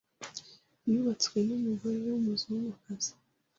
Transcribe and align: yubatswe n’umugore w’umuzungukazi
yubatswe 0.89 1.37
n’umugore 1.47 1.99
w’umuzungukazi 2.09 3.11